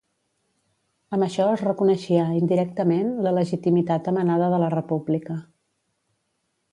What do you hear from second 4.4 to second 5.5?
de la república.